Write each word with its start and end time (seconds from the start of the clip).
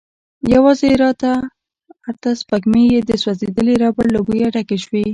يواځې 0.53 0.87
ارته 2.09 2.29
سپږمې 2.41 2.83
يې 2.93 2.99
د 3.09 3.11
سوځيدلې 3.23 3.75
ربړ 3.83 4.05
له 4.15 4.19
بويه 4.25 4.47
ډکې 4.55 4.77
شوې. 4.83 5.05